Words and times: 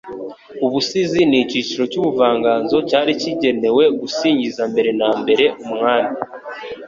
Ubusizi 0.65 1.21
,ni 1.29 1.37
icyiciro 1.43 1.83
cy'ubuvanganzo 1.91 2.77
cyari 2.89 3.11
kigenewe 3.21 3.83
gusingiza 3.99 4.61
mbere 4.71 4.89
na 4.99 5.09
mbere 5.21 5.45
Umwami 5.65 6.13